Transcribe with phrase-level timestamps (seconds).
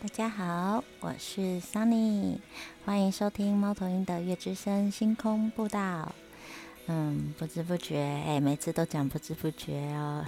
[0.00, 2.38] 大家好，我是 Sunny，
[2.84, 6.14] 欢迎收听猫头鹰的月之声星空步道。
[6.86, 10.24] 嗯，不知不觉，哎，每次都讲不知不觉哦，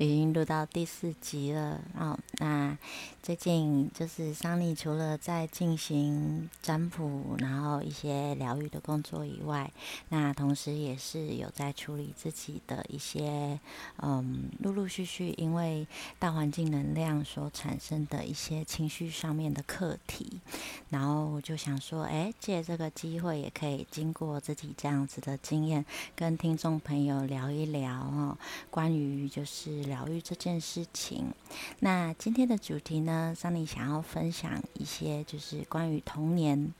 [0.00, 2.18] 已经录到第四集了哦。
[2.38, 2.78] 那
[3.22, 9.70] 最近就是桑尼除了在进行占卜，然后一些疗愈的工作以外，
[10.08, 13.60] 那同时也是有在处理自己的一些，
[13.98, 15.86] 嗯，陆陆续续因为
[16.18, 20.40] 大环境能量所产生的一些情绪上面的课题。
[20.88, 25.84] 然后我就想说，哎，借这个机会，也可以经过自己这样子的经验。
[26.16, 28.38] 跟听众朋友聊一聊哦，
[28.70, 31.34] 关于就是疗愈这件事情。
[31.80, 36.72] 那今天的主题呢，桑尼想要分享一些就是关于童年，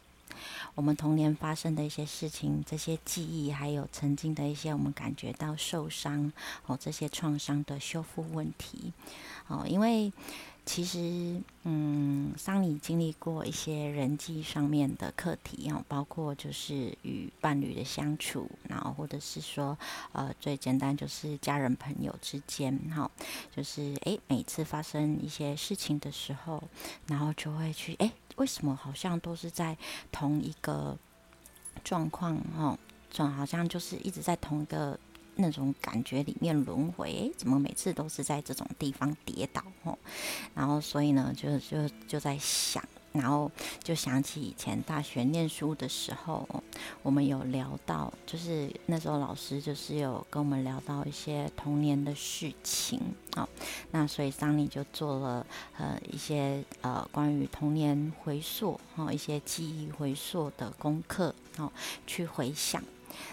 [0.74, 6.32] 我们童年发生的一些事情，这些记忆，还有曾经的一些我们感觉到受伤
[6.66, 8.92] 哦，这些创伤的修复问题
[9.48, 10.12] 哦，因为。
[10.72, 19.76] 其实，嗯，桑尼经历过一些人际上面的课题哦，包括就是与伴侣的相处，然后或者是说，
[20.12, 23.10] 呃，最简单就是家人朋友之间，哈，
[23.50, 26.62] 就是诶，每次发生一些事情的时候，
[27.08, 29.76] 然后就会去诶，为什么好像都是在
[30.12, 30.96] 同一个
[31.82, 32.78] 状况，哦，
[33.10, 34.96] 总好像就是一直在同一个。
[35.40, 39.98] 那种感觉里面轮回，怎么每次都是在这种地方跌倒哦？
[40.54, 43.50] 然后所以呢，就就就在想，然后
[43.82, 46.46] 就想起以前大学念书的时候，
[47.02, 53.00] 我们有聊到，就是那时候老师就是有跟我们聊到一些童年的事情
[53.36, 53.48] 哦。
[53.90, 55.46] 那所以桑尼就做了
[55.78, 61.72] 呃一些呃关于童年回溯哈一些记忆回溯的功课哦，
[62.06, 62.82] 去回想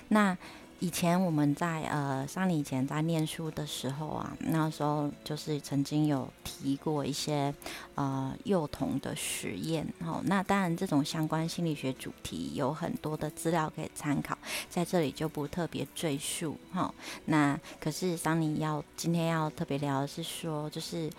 [0.08, 0.38] 那。
[0.80, 7.52] 以前我们在呃，像你以前在念书的时候啊，那时候就是曾经有提过一些
[7.96, 10.22] 呃幼童的实验哦。
[10.26, 14.38] 那当然，这种相关心理学主题有很多的资料可以参考，
[14.70, 16.94] 在这里就不特别赘述哈。
[17.26, 21.10] 那可是桑尼要今天要特别聊的是说，就是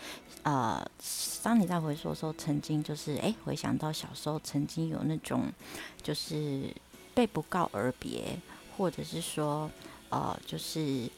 [0.45, 5.47] 呃，桑尼在回溯的时候，曾经就是哎回想到小时候曾经有那种
[6.01, 6.73] 就是
[7.13, 8.39] 被不告而别。
[8.79, 9.69] 或者是说，
[10.09, 11.11] 呃，就是，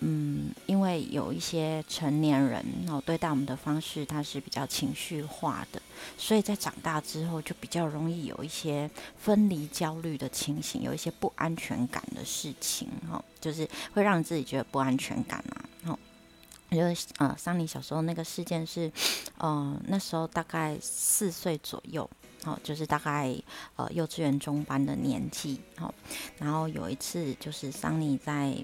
[0.00, 5.80] 嗯，因为有一些成年人哦对待我们的方式，他是比较情绪化的，
[6.18, 15.98] 所以在长大之后就比较容易有一些分离焦虑的情形，有一些不安全感的事情，哈，就是会让自己觉得不安全感啊，哦，
[16.70, 18.92] 就是呃，桑尼小时候那个事件是，
[19.40, 22.08] 嗯，那时候大概四岁左右。
[22.44, 23.34] 哦，就是大概
[23.76, 25.92] 呃幼稚园中班的年纪，哦，
[26.38, 28.56] 然后有一次就是桑尼在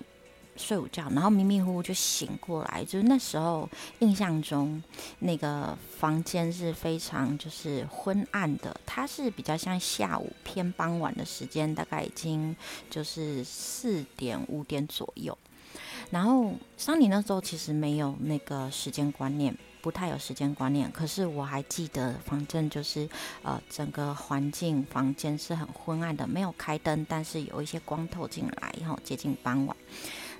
[0.56, 3.68] 睡午觉，然后迷迷糊糊就醒过来，就是那时候
[3.98, 4.80] 印象中
[5.18, 12.54] 那个房间是非常就是昏暗的，它是比较像下午偏傍晚的时间，大概已经
[12.88, 15.36] 就是四点五点左右，
[16.10, 19.52] 然后桑尼那时候其实没有那个时间观念。
[19.84, 23.06] 不太有时间观念，可是我还记得，反正就是，
[23.42, 29.76] 呃，整个环境房间是很昏暗的，没有开灯，但是有一些光透进来，然后接近傍晚。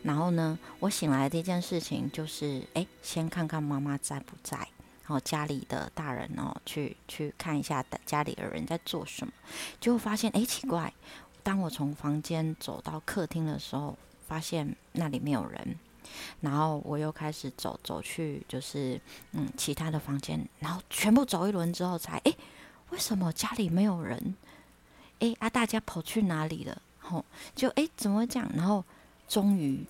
[0.03, 9.33] 然后呢，我醒来的第一件事情就是，哎，先看看妈妈在不在，然后家里的大人哦，去去看一下家里的人在做什么，
[9.78, 10.91] 就发现，哎，奇怪，
[11.43, 15.77] 当我从房间走到客厅的时候，发现那里没有人。
[16.41, 19.00] 然后我又开始走走去，就是
[19.32, 22.34] 嗯其他的房间，然后全部走一轮之后，才哎
[22.91, 24.34] 为什么家里没有人？
[25.20, 26.82] 哎啊大家跑去哪里了？
[26.98, 28.48] 吼就哎怎么讲？
[28.54, 28.84] 然后
[29.28, 29.84] 终于。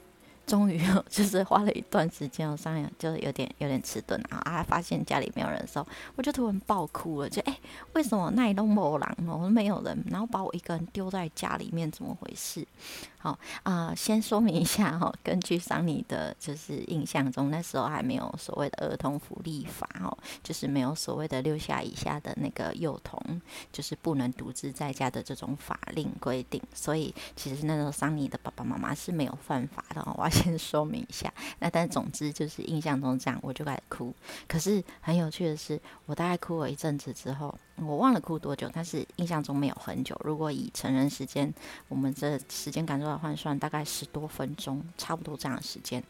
[0.46, 4.62] 终于就是花了一段时间，我上就是有点有点迟钝啊啊！
[4.62, 7.58] 发现家里没有人的时候，我就突然爆哭了，就哎，
[7.94, 12.66] 为什么那一栋楼狼哦没有人，然后把我一个人丢在家里面，怎么回事？
[13.24, 23.40] 好啊，先说明一下哈，根据桑尼的，就是印象中那时候还没有所谓的儿童福利法哦，就是没有所谓的六下以下的那个幼童，
[23.72, 30.30] 就是不能独自在家的这种法令规定，所以其实那时候桑尼的爸爸妈妈是没有犯法的哦。
[30.34, 34.12] 先说明一下，那但总之就是印象中这样，我就开始哭。
[34.48, 40.20] 可是很有趣的是，我大概哭了一阵子之后，我忘了哭多久，但是印象中没有很久。
[40.24, 41.52] 如果以成人时间，
[41.88, 46.02] 我们这时间感受到换算，大概十多分钟，差不多这样的时间。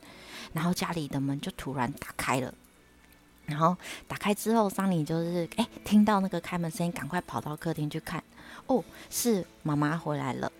[0.53, 2.53] 然后家里的门就突然打开了，
[3.47, 3.77] 然后
[4.09, 8.23] 打开之后，桑尼就是哎听到那个开门声音，赶快跑到客厅去看，
[8.67, 10.51] 哦，是妈妈回来了。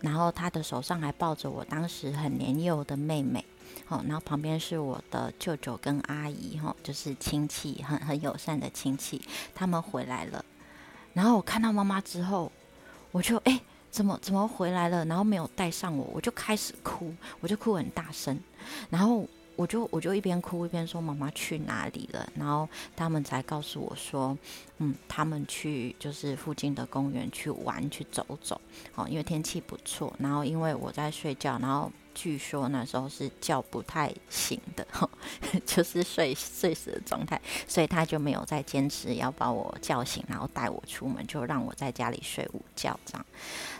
[0.00, 3.44] 然后他的手上还抱着我当时很年幼的妹妹，
[3.88, 9.20] 哦，然后旁边是我的舅舅跟阿姨，哈，就是亲戚，很很友善的亲戚，
[9.54, 10.44] 他们回来了。
[11.14, 12.50] 然后我看到妈妈之后，
[13.10, 13.60] 我就哎，
[13.90, 15.04] 怎么怎么回来了？
[15.04, 18.38] 然后没有带上我，我就开始哭，我就哭很大声，
[18.90, 19.26] 然后。
[19.58, 24.38] 我就我就一边哭一边说妈妈去哪里了，然后他们才告诉我说，
[24.78, 28.60] 嗯，他们去就是附近的公园去玩去走走，
[28.94, 31.90] 哦，因为天气不错，然后因为我在睡觉，然后。
[32.20, 34.84] 据说那时候是叫不太醒的，
[35.64, 43.24] 就是睡睡死的状态，所以他就没有再坚持要把我叫醒，然后带我出门，就让我在家里睡午觉这样。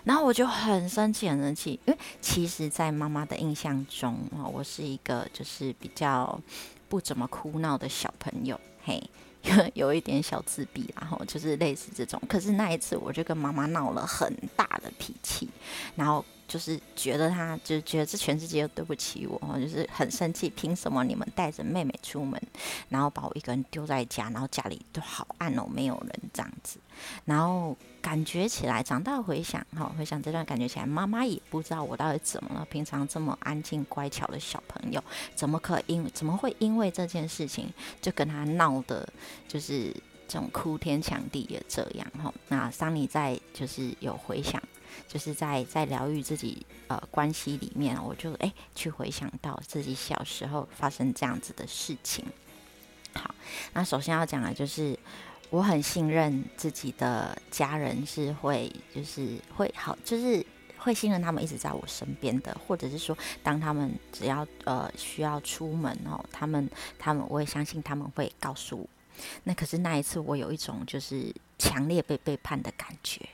[0.04, 6.40] 然后我就很生气，很生气，因为其实，在妈妈的印象中啊，我是一个就是比较
[6.88, 9.02] 不怎么哭闹的小朋友，嘿，
[9.74, 12.22] 有一点小自闭，然后就是类似这种。
[12.28, 15.48] 可是那一次，我就跟妈妈闹了很大的脾气，
[15.96, 16.24] 然后。
[16.48, 22.40] 就是觉得他，就觉得这全世界都对不起我，就是很生气，凭什么你们带着妹妹出门，
[22.88, 26.80] 然后把我一个人丢在家，然后家里都好暗哦，没有人这样子，
[27.26, 35.04] 然后感觉起来，长大回想，哈，回想这段感觉起来，妈妈也不知道我到底怎么了，平常这么安静乖巧的小朋友，
[35.34, 39.06] 怎么可因怎么会因为这件事情就跟他闹的，
[39.46, 39.92] 就是
[40.26, 44.62] 这种哭天抢地的这样，哈，那桑尼在就是有回想。
[45.06, 52.24] 就是在在疗愈自己呃关系里面，我就哎去回想到自己小时候发生这样子的事情。
[53.14, 53.34] 好，
[53.72, 54.96] 那首先要讲的就是
[55.50, 60.44] 我很信任自己的家人是会就是会好，就是
[60.76, 68.88] 会信任他们一直在我身边的，或者是说当他们只要呃需要出门哦，他们他们我也相信他们会告诉我。
[69.42, 73.28] 那可是那一次我有一种就是强烈被背叛的感觉。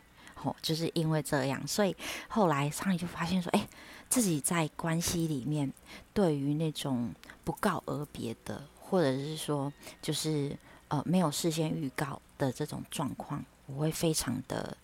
[0.61, 1.95] 就是因为这样，所以
[2.29, 3.69] 后来桑尼就发现说：“哎，
[4.09, 5.73] 自己在关系里面，
[6.13, 7.15] 对于那种
[7.45, 10.57] 不告而别的，或者是说，就是
[10.89, 14.77] 呃没有事先预告的这种状况，我会非常的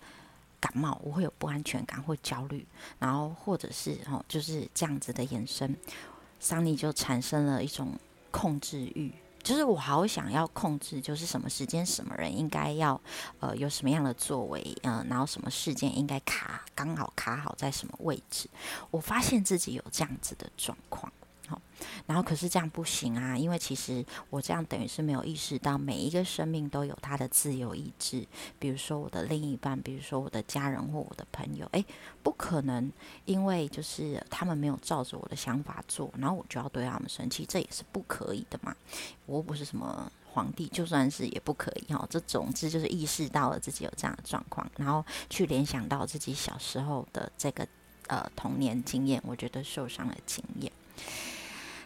[0.60, 2.66] 感冒，我会有不安全感，会焦虑，
[2.98, 5.76] 然后或者是哦，就是这样子的延伸，
[6.38, 7.98] 桑尼就产生了一种
[8.30, 9.12] 控制欲。”
[9.50, 13.00] 就是我好想要控制，就是什么时间、什么人应该要，
[13.40, 18.48] 呃，有什么样的作为，嗯，然后什么事件应该卡刚好卡好在什么位置。
[18.92, 21.12] 我发现自己有这样子的状况。
[22.06, 28.26] 然后可是这样不行啊，因为其实我这样等于是没有意识到每一个生命都有他的自由意志。
[28.58, 31.84] 比如说我的另一半，比如说我的家人或我的朋友，诶，
[32.22, 32.92] 不可能
[33.24, 38.74] 因为就是他们没有照着我的想法做，然后我就要对他们生气，这也是不可以的嘛。
[39.26, 42.06] 我不是什么皇帝，就算是也不可以哈。
[42.10, 47.66] 这总之就是意识到了自己有这样的状况，然后去联想到自己小时候的这个
[48.08, 50.70] 呃童年经验，我觉得受伤的经验。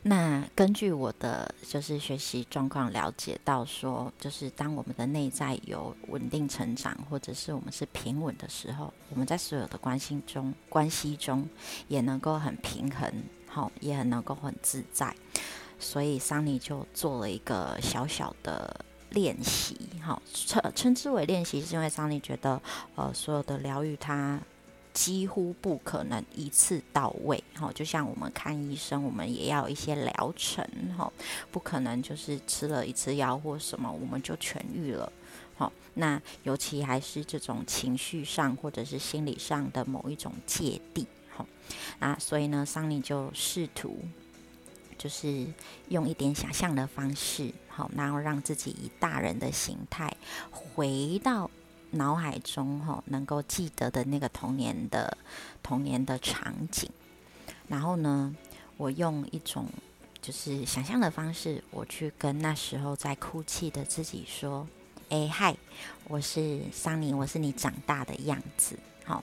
[0.07, 11.49] 那根据我的就是学习状况了解到说，就是当我们的内在有稳定成长，或者是我们是平稳的时候，我们在所有的关系中关系中
[11.89, 13.11] 也能够很平衡，
[13.47, 15.17] 好，也很能够很自在。
[15.79, 22.61] 所以桑尼就做了一个小小的练习，好，称称之为练习，是因为桑尼觉得，
[22.95, 24.39] 呃，所有的疗愈它。
[24.95, 30.65] 几乎不可能一次到位，哈，就像我们看医生，我们也要一些疗程，
[30.97, 31.13] 哈，
[31.51, 35.13] 不可能就是吃了一次药或什么我们就痊愈了，
[35.57, 41.45] 好，那尤其还是这种情绪上或者是心理上的某一种芥蒂，好，
[41.99, 43.99] 那所以呢，桑尼就试图
[44.97, 45.45] 就是
[45.89, 50.17] 用一点想象的方式，好，然后让自己以大人的形态
[50.53, 51.51] 回到。
[51.95, 55.17] 脑海中哈能够记得的那个童年的
[55.63, 56.89] 童年的场景，
[57.69, 58.35] 然后呢，
[58.77, 59.67] 我用一种
[60.21, 64.67] 就是想象的方式，我去跟那时候在哭泣的自己说
[65.11, 65.57] ：“哎嗨，
[66.09, 69.23] 我是桑尼，我是你长大的样子。”好，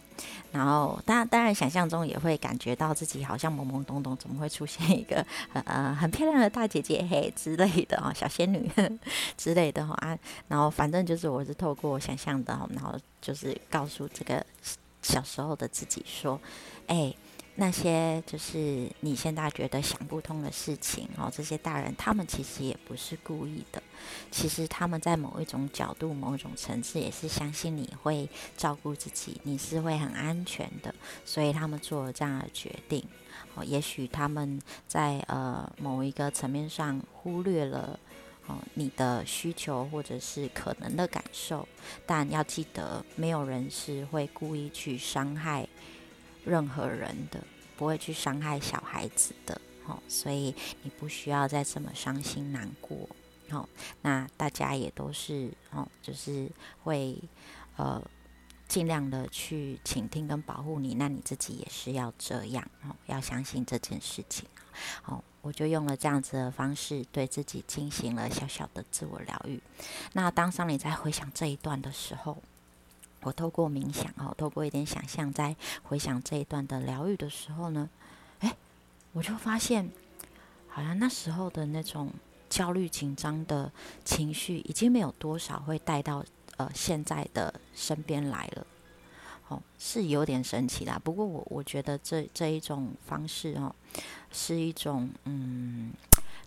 [0.52, 8.70] 然后当然当然想象中也会感觉到自己好像懵懵懂懂，怎么会出现一个呃很漂亮的大姐姐嘿之类的哦，小仙女
[9.36, 14.46] 之类的哈啊，然后反正就是我是透过想象的，然后就是告诉这个
[15.02, 16.40] 小时候的自己说，
[16.88, 17.14] 哎。
[17.56, 23.84] 那些就是你现在觉得想不通的事情哦，这些大人他们其实也不是故意的，
[24.32, 33.04] 其实他们在某一种角度、某一种层次也是相信你会照顾自己，你是会很安全的，所以他们做了这样的决定。
[33.54, 38.00] 哦，也许他们在呃某一个层面上忽略了
[38.48, 41.68] 哦你的需求或者是可能的感受，
[42.06, 45.68] 但要记得，没有人是会故意去伤害。
[46.44, 47.44] 任何人的
[47.78, 53.10] 不会去伤害小孩子的，哦，所以你不需要再这么伤心难过，
[53.50, 53.68] 哦，
[54.02, 56.50] 那大家也都是哦，就是
[56.84, 57.18] 会
[57.78, 58.02] 呃
[58.68, 64.48] 尽量的去倾听跟保护你，那你自己也是要这样哦，要相信这件事情，
[65.06, 69.62] 哦，我就用了这样子的方式对自己进行了小小的自我疗愈。
[70.14, 72.42] 那当桑尼在回想这一段的时候，
[73.22, 77.90] 我透过冥想哦，透过一点想象，在回想这一段的疗愈的时候呢，
[78.40, 78.56] 哎，
[79.14, 79.90] 我就发现，
[80.68, 82.12] 好像那时候的那种
[82.50, 83.72] 焦虑紧张的
[84.04, 86.26] 情绪，已经没有多少会带到
[86.58, 88.66] 呃现在的身边来了。
[89.50, 91.00] 哦，是有点神奇啦。
[91.04, 93.76] 不过我我觉得这这一种方式哦，
[94.32, 95.92] 是一种嗯。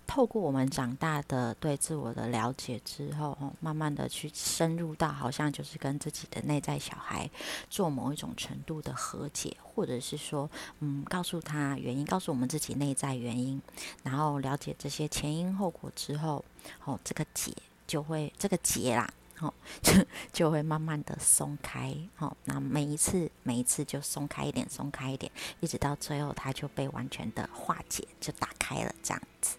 [0.06, 7.28] 透过我们长大的对自我的了解之后，慢慢的去深入到，好像就是跟自己的内在小孩
[7.68, 10.48] 做某一种程度的和解，或者是说，
[10.80, 13.60] 嗯，告诉他原因，告诉我们自己内在原因，
[14.02, 16.44] 然后了解这些前因后果之后，
[16.84, 17.52] 哦，这个结
[17.86, 19.92] 就会这个结啦，哦，就
[20.32, 29.56] 就会慢慢的松开，哦，那每一次每一次就松开一点，松开一点，一直到最后，它就被完全的化解，就打开了这样子。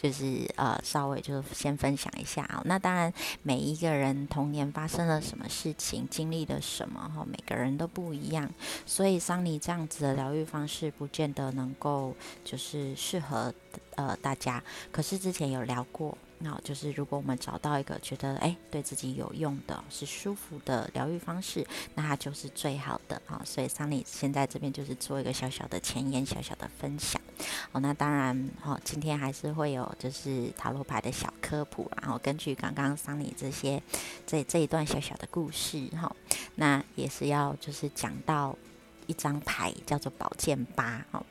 [0.00, 2.62] 就是呃，稍微就先分享一下啊。
[2.64, 8.50] 那当然，每一个人童年发生了什么事情，经历了什么哈，每个人都不一样。
[8.86, 13.52] 所以桑尼这样子的疗愈方式，不见得能够就是适合
[13.96, 14.62] 呃大家。
[14.90, 16.16] 可是之前有聊过。
[16.44, 23.40] 那就是如果我们找到一个觉得哎对自己有用的、是舒服的疗愈方式，那它就是最好的啊。
[23.46, 27.18] 所以桑尼现在这边就是做一个小小的前言、小小的分享。
[27.72, 33.82] 哦，那当然哦，今天还是会有就是塔罗牌的小科普，然后根据刚刚桑尼这些
[34.26, 36.14] 这这一段小小的故事哈，
[36.56, 38.54] 那也是要就是讲到
[39.06, 41.24] 一张牌叫做宝剑八哦，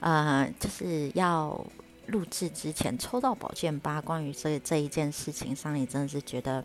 [0.00, 1.64] 呃，就是要。
[2.08, 6.64] 录制之前抽到宝剑八，关于这这一件事情上，也真的是觉得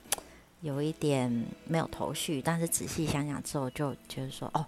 [0.61, 2.41] 有一点没有头绪。
[2.41, 4.65] 但是仔细想想之后，就觉得说，哦，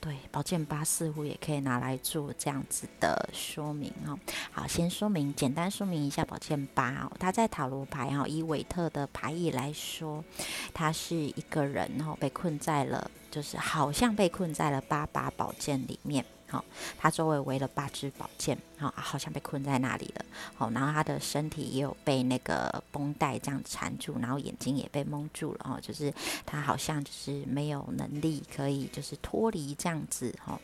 [0.00, 4.18] 对，宝剑八似乎也可以拿来做这样子的说明哦。
[4.50, 7.12] 好，先说明，简单说明一下宝剑八哦。
[7.18, 10.24] 它在塔罗牌哈，以韦特的牌意来说，
[10.72, 16.24] 他是一个人哈，被困在了，就是好像被困在了八把宝剑里面。
[16.50, 16.64] 好，
[16.98, 20.24] 他周围围了八支宝剑，好，好像被困在那里了。
[20.54, 25.60] 好，然后他的身体也有被那个绷带这样缠住，然后眼睛也被蒙住了。
[25.64, 26.12] 哦，就是
[26.46, 30.58] 他好像就是没有能力可以就是脱离这样子哈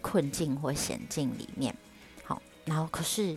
[0.00, 1.74] 困境或险境里面。
[2.22, 3.36] 好，然后可是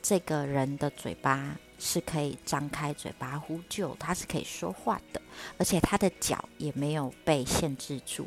[0.00, 5.20] 这个人的嘴巴是可以张开嘴巴呼救，他是可以说话的，
[5.58, 8.26] 而且他的脚也没有被限制住。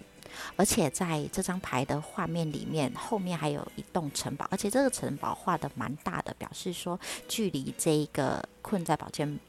[0.56, 9.40] 而且在这张牌的画面里面，后面还有一栋城堡，而且这个城堡画的蛮大的，表示说距离这一个困在宝剑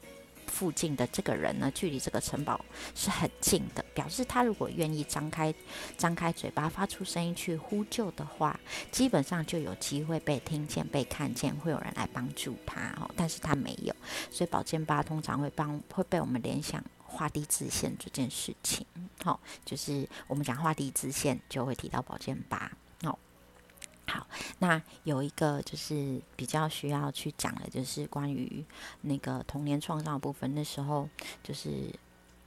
[0.47, 2.59] 附近的这个人呢，距离这个城堡
[2.95, 5.53] 是很近的，表示他如果愿意张开
[5.95, 8.59] 张开嘴巴发出声音去呼救的话，
[8.91, 13.09] 基本上就有机会被听见、被看见，会有人来帮助他哦。
[13.15, 13.95] 但是他没有，
[14.31, 16.83] 所以宝剑八通常会帮会被我们联想。
[17.09, 18.85] 画地自限这件事情，
[19.23, 22.71] 好，就是我们讲画地自限，就会提到宝剑八。
[23.03, 23.17] 哦，
[24.07, 24.25] 好，
[24.59, 28.63] 那有一个就是比较需要去讲的，就是关于
[29.01, 30.53] 那个童年创伤的部分。
[30.53, 31.09] 那时候
[31.43, 31.93] 就是，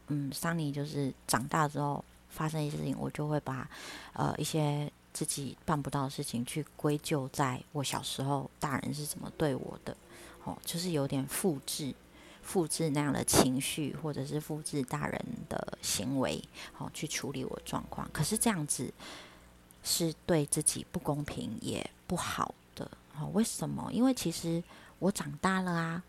[0.07, 3.69] 嗯，桑尼就是长大之后发生一些事情，我就会把
[4.13, 9.97] 呃一些自己办不到的事情去归咎在我小时候大人是怎么对我的，
[10.45, 11.95] 哦，就是有点复制。
[12.43, 18.09] 复制那样的情绪，或者是复制大人的行为，好去处理我状况。
[18.13, 18.93] 可是这样子
[19.83, 22.91] 是对自己不公平，也不好的。
[23.15, 23.91] 好，为什么？
[23.93, 24.63] 因为其实
[24.99, 26.03] 我长大了啊。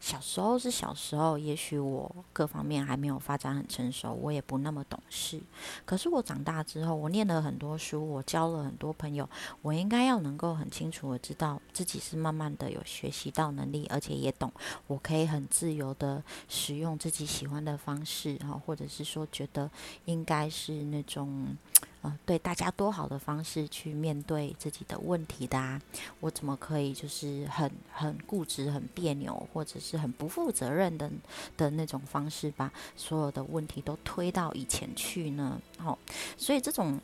[0.00, 5.40] 小时候是小时候，也许我各方面还没有发展很成熟，我也不那么懂事。
[5.84, 9.28] 可是我长大之后，我念了很多书，我交了很多朋友，
[9.62, 14.52] 我应该要能够很清楚的知道自己是慢慢的有学习到能力，而且也懂，
[14.86, 19.70] 我可以很自由的使用自己喜欢的方式，哈，或者是说觉得
[20.04, 21.56] 应该是那种。
[22.04, 25.80] 呃，对大家多好的方式去面对自己的问题的啊，
[26.20, 31.10] 我怎么可以就是很很固执、很别扭，或者是很不负责任的
[31.56, 35.58] 的那种方式，把所有的问题都推到以前去呢？
[35.82, 35.98] 哦，
[36.36, 37.00] 所以这种。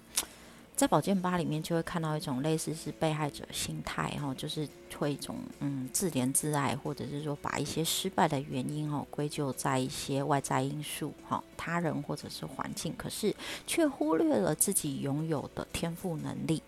[0.81, 16.63] 在宝剑八里面就会看到一种类似是被害者心态，哈，就是会一种嗯自怜自爱，或者是说把一些失败的原因哦归咎在一些外在因素，哈，他人或者是环境，可是却忽略了自己拥有的天赋能力，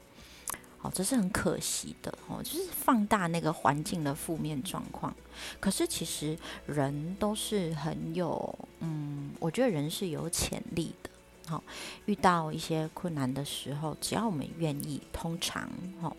[0.77, 5.15] 好，这是很可惜的哦，就是放大那个环境的负面状况。
[5.59, 11.09] 可是其实人都是很有，嗯，我觉得人是有潜力的。
[11.47, 11.63] 好，
[12.07, 15.69] 遇到一些困难的时候，只要我们愿意，通常，
[16.01, 16.15] 哈，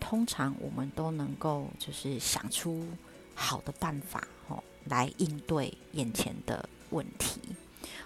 [0.00, 2.86] 通常我们都能够就是想出
[3.34, 7.40] 好的办法，哈，来应对眼前的问题。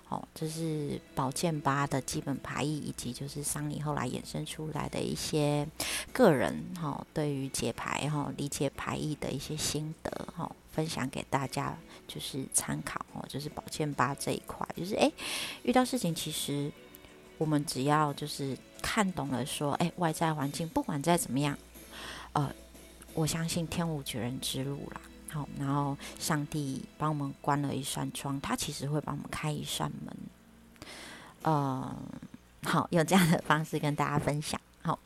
[0.09, 5.67] 哦，这是宝剑八的基本牌意，以及就是桑尼后来衍生出来的一些
[6.13, 11.75] 个人哈，对于解牌哈、理解牌意的一些心得哈，分享给大家
[12.07, 13.25] 就是参考哦。
[13.27, 15.11] 就是宝剑八这一块，就是诶，
[15.63, 16.71] 遇到事情其实
[17.39, 21.57] 我们只要就是看懂了，说诶，外在环境不管再怎么样，
[22.35, 22.55] 呃，
[23.15, 25.01] 我相信天无绝人之路啦。
[25.29, 30.17] 好，然后上帝帮我们关了一扇窗，他其实会帮我们开一扇门。
[31.43, 31.97] 呃，
[32.65, 34.61] 好，用这样的方式跟大家分享。
[34.87, 34.97] 好，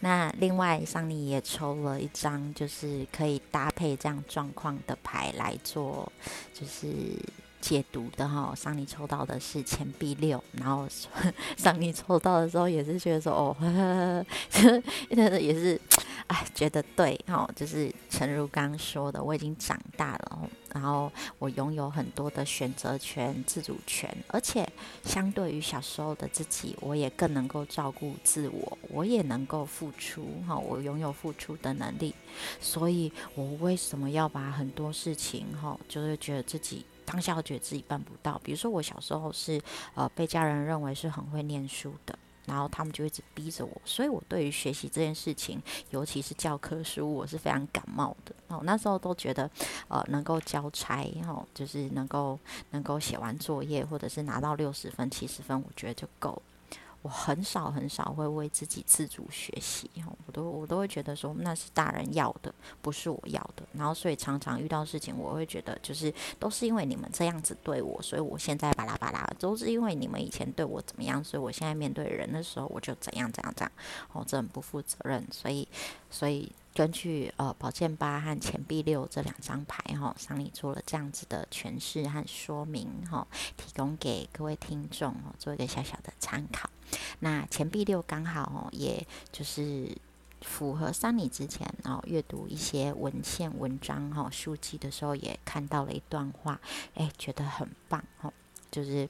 [0.00, 6.10] 那另外桑尼也抽了一张，就是可以搭配这样状况的牌来做，
[6.52, 6.88] 就是
[7.60, 8.52] 解读的哈。
[8.56, 10.88] 桑尼抽到的是钱币六，然后
[11.56, 14.82] 桑尼抽到的时候也是觉得说，哦，呵呵
[15.14, 15.80] 呵也是。
[16.26, 24.68] 哎，觉得对哦，就是陈如刚刚说的，我已经长大了，然后我拥有很多的选择权、自主权，而且
[25.04, 32.14] 相对于小时候的自己，我也更能够照顾自我，我也能够付出哈，我拥有付出的能力，
[32.60, 38.38] 所以我为什么要把很多事情哈，就是觉得自己当下觉得自己办不到？
[38.44, 39.60] 比如说我小时候是
[39.94, 42.18] 呃被家人认为是很会念书的。
[42.48, 48.34] 然后他们就一直逼着我，所以我对于学习这件事情，尤其是教科书，我是非常感冒的。
[48.48, 49.48] 哦，那时候都觉得，
[49.88, 52.38] 呃，能够交差，哦，就是能够
[52.70, 56.42] 能够写完作业，或者是拿到六十分、七十分，我觉得就够了。
[57.02, 59.88] 我很少很少会为自己自主学习，
[60.26, 62.52] 我都我都会觉得说那是大人要的，
[62.82, 63.62] 不是我要的。
[63.72, 73.72] 然后所以常常遇到事情，我会觉得就是都是因为你们这样子对我，所以我现在巴拉巴拉，都是因为你们以前对我怎么样，所以我现在面对人的时候我就怎样怎样怎样，
[74.12, 75.24] 哦，这很不负责任。
[75.30, 75.66] 所以
[76.10, 86.70] 所以根据呃宝剑八和钱币六这两张牌哈，桑尼做了这样子的诠释和说明哈，提供给各位听众哦，做一个小小的参考。
[87.18, 89.90] 那钱币六刚好哦，也就是
[90.42, 96.60] 符合桑尼之前哦阅读一些文献文章哈书籍的时候，也看到了一段话，
[96.94, 98.32] 哎，觉得很棒哦，
[98.70, 99.08] 就是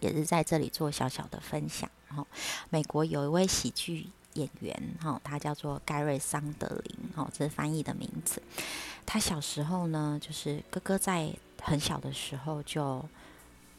[0.00, 2.26] 也是在这里做小小的分享哈。
[2.68, 8.42] 美国有一位喜剧演员哈，他叫做盖瑞桑德林哦，这是翻译的名字。
[9.04, 13.04] 他小时候呢，就是哥哥在很小的时候就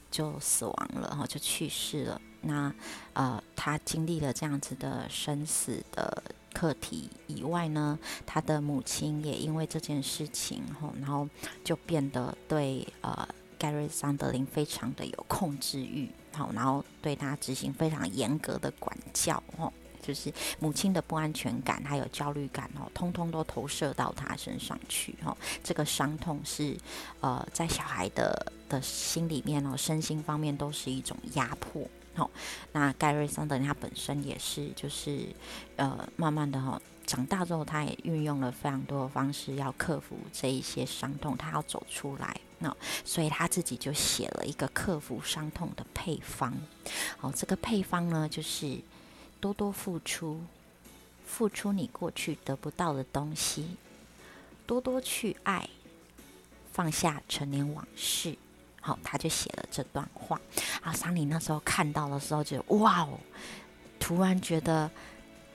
[0.09, 2.21] 就死亡了哈，就去世了。
[2.41, 2.73] 那
[3.13, 11.29] 呃，他经历了这样子的生死的课题以外呢，他的母亲也因为这件事情吼，然后
[11.63, 26.77] 就变得对呃盖瑞桑德林非常的有控制欲，好，然后对他执行非常严格的管教哦，就是母亲的不安全感还有焦虑感哦，通通都投射到他身上去哦，这个伤痛是
[27.19, 31.87] 呃在小孩的的心里面哦，身心方面都是一种压迫。
[32.13, 32.29] 好，
[32.73, 35.27] 那盖瑞桑德他本身也是，就是
[35.77, 42.35] 呃，慢慢的哈，长大之后，他也运用了非常多的方式要克服这一些伤痛，他要走出来。
[42.59, 46.53] 那所以他自己就写了一个克服伤痛的配方。
[47.17, 48.77] 好，这个配方呢，就是
[49.41, 50.39] 多多付出，
[51.25, 53.75] 付出你过去得不到的东西，
[54.67, 55.67] 多多去爱，
[56.71, 58.37] 放下陈年往事。
[58.79, 60.39] 好，他就写了这段话。
[60.81, 63.19] 啊，桑尼那时候看到的时候，就哇哦，
[63.99, 64.89] 突然觉得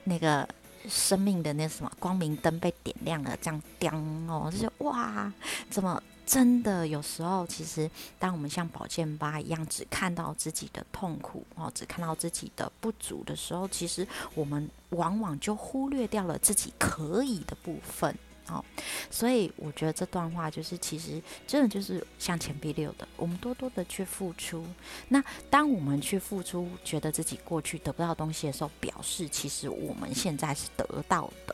[0.03, 0.47] 那个
[0.89, 3.95] 生命的那什么光明灯被点亮了，这样亮
[4.27, 5.31] 哦，就是哇，
[5.69, 18.13] 怎么真的有时候，其实当我们像宝剑八一样，只看到自己的痛苦哦，只看到自己的不足的时候，其实我们往往就忽略掉了自己可以的部分。
[18.47, 18.63] 好，
[19.11, 24.65] 所以我觉得这段话就是，其实真的就是像钱币六的，我们多多的去付出。
[25.09, 31.53] 那当我们去付出，觉得自己过去得不到东西的时候，表示其实我们现在是得到的，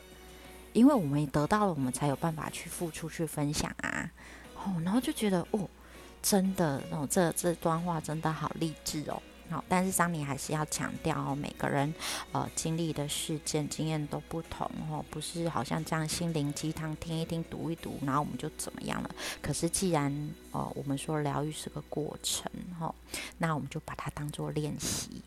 [0.72, 4.08] 因为我们得到了，我们才有办法去付出、去分享啊。
[4.56, 5.68] 哦，然后就觉得哦，
[6.22, 9.20] 真的，哦，这这段话真的好励志哦。
[9.50, 11.92] 好，但是桑尼还是要强调哦，每个人
[12.32, 19.14] 呃经历的事件经验都不同哦，不是好像这样心灵鸡汤听一听读一读，然后我们就怎么样了。
[19.42, 22.92] 可是既然呃我们说疗愈是个过程哈，
[23.38, 25.22] 那我们就把它当做练习，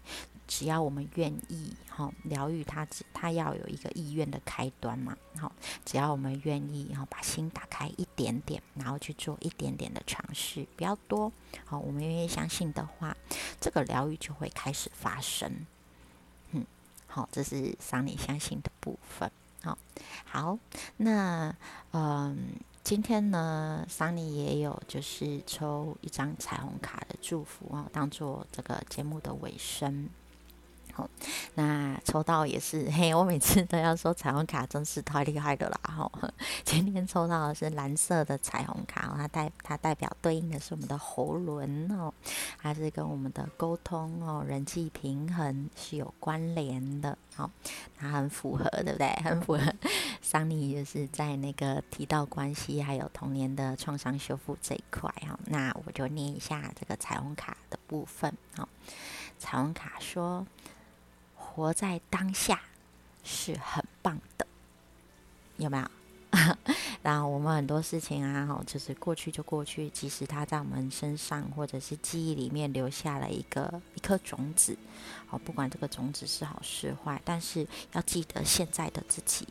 [0.47, 5.51] 只要我们愿意，哈，疗愈它，只它要有一个意愿的开端嘛，好，
[5.83, 11.31] 只要我们愿意，哈，把心打开一点点，然后去做一点点的尝试，不要多，
[11.65, 13.15] 好，我们愿意相信的话，
[13.59, 15.65] 这个疗愈就会开始发生。
[16.51, 16.65] 嗯，
[17.07, 19.29] 好，这是桑尼相信的部分。
[19.63, 19.77] 好，
[20.23, 20.57] 好，
[20.95, 21.53] 那
[21.91, 30.09] 嗯，今天呢，桑尼也有就是抽一张彩虹卡的祝福哦，当做这个节目的尾声。
[31.55, 35.79] 那抽到也是嘿，我每次都要说彩虹卡真是太厉害的啦！
[35.83, 36.11] 哈，
[36.63, 42.13] 今天抽到的是蓝色的彩虹卡，它代它代表对应的是我们的喉轮哦，
[42.61, 47.17] 它是跟我们的沟通哦、人际平衡是有关联的。
[47.35, 47.49] 好，
[47.97, 49.07] 它很符合，对不对？
[49.23, 49.73] 很符合。
[50.21, 58.33] 桑尼就是在那个提到关系还有童年的创伤修复这一块哈，那我就念一下这个彩虹卡的部分。
[58.55, 58.67] 好，
[59.37, 60.45] 彩虹卡说。
[61.57, 62.61] 活在当下
[63.23, 64.45] 是很棒的，
[65.57, 65.89] 有没有？
[67.01, 74.77] 然后我们很多事情啊，哈，就是过去就过去，即使它在我们身上或者是记忆里面留下了一个一颗种子，
[75.31, 79.47] 哦，不管这个种子是好是坏，但是要记得现在的自己。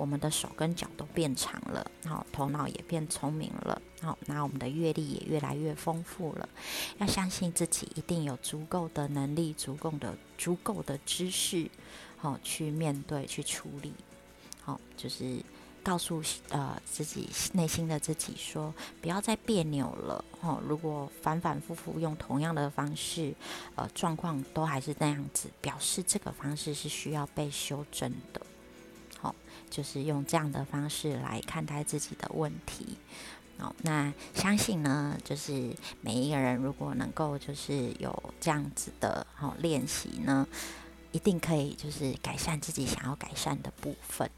[0.00, 6.48] 我们的手跟脚都变长了，好，头脑也变聪明了，好，那我们的阅历也越来越丰富了。
[6.96, 11.70] 要相信自己一定有足够的能力、足够的、足够的知识，
[12.16, 13.92] 好去面对、去处理。
[14.62, 15.44] 好，就是
[15.82, 20.24] 告诉呃自己内心的自己说，不要再别扭了。
[20.40, 23.34] 哦，如果反反复复用同样的方式，
[23.74, 28.40] 呃，状况都还是那样子，表示这个方式是需要被修正的。
[29.20, 29.34] 好
[29.68, 32.96] 就是用这样的方式来看待自己的问题，
[33.58, 40.46] 哦，那相信呢，就是每一个人如果能够就是有这样子的哦练习呢，
[41.12, 44.30] 一定可以就是改善自己想要改善的部分。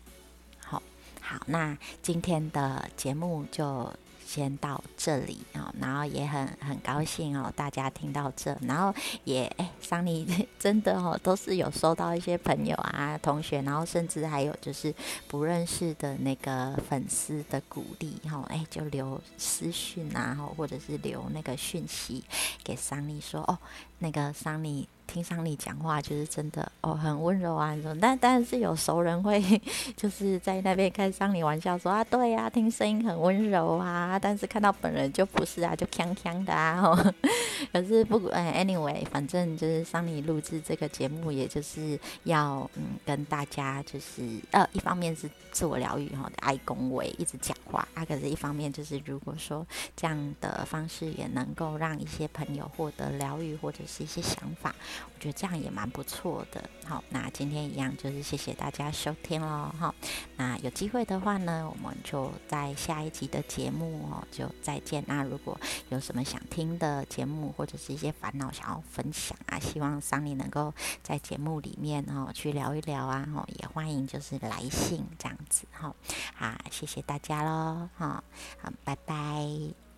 [0.59, 0.83] 好，
[1.21, 3.92] 好，那今天的节目就。
[4.26, 10.26] 先到这里啊，然后也很很高兴哦，大家听到这，然后也哎，桑尼
[10.58, 14.94] 真的哦，都是有收到一些朋友啊、同学，然后甚至还有就是
[15.28, 22.24] 不认识的那个粉丝的鼓励哈，哎，就留私讯啊，或者是留那个讯息
[22.64, 23.58] 给桑尼说哦，
[23.98, 24.88] 那个桑尼。
[25.07, 27.99] 听上你讲话就是真的哦，很温柔啊，种。
[28.01, 29.43] 但但是有熟人会
[29.97, 36.83] 就是在那边开上你玩笑说啊，对呀，听声音很温柔啊，但是看到本人就不是啊，就锵锵的啊。
[37.73, 48.05] 可是不管，anyway，反正就是上你录制这个节目，也就是要嗯跟大家就是呃，一方面是自我疗愈哈，爱恭维，一直讲话啊。
[48.05, 54.75] 可是一方面就是如果说这样的方式也能够让一些朋友获得疗愈或者是一些想法。
[55.14, 56.68] 我觉得这样也蛮不错的。
[56.85, 59.72] 好，那今天一样就是谢谢大家收听喽。
[59.78, 59.94] 哈，
[60.37, 65.05] 那有机会的话呢，我们就在下一集的节目哦，就再见。
[65.07, 65.59] 那如果
[65.90, 73.26] 有什么想听的节目或者是一些烦恼想要分享啊，希望桑尼能够在节目里面哦去聊一聊啊。
[73.35, 75.66] 哦，也欢迎就是来信这样子。
[75.70, 75.94] 哈，
[76.35, 77.88] 好，谢谢大家喽。
[77.96, 78.22] 哈，
[78.61, 79.91] 好，拜拜。